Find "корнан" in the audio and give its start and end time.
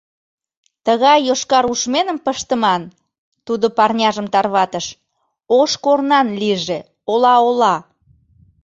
5.83-6.27